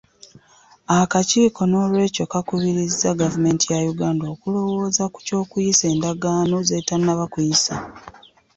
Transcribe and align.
Akakiiko 0.99 1.61
noolwekyo 1.69 2.23
kakubiriza 2.31 3.17
Gavumenti 3.21 3.65
ya 3.73 3.79
Uganda 3.93 4.25
okulowooza 4.33 5.03
ku 5.13 5.19
ky’okuyisa 5.27 5.83
endagaano 5.93 6.57
z’etannaba 6.67 7.25
kuyisa. 7.33 7.75